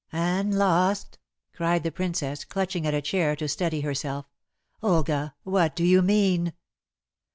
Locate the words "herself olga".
3.81-5.35